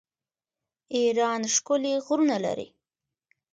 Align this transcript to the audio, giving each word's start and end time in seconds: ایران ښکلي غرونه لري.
ایران 0.97 1.41
ښکلي 1.53 1.93
غرونه 2.05 2.37
لري. 2.45 2.67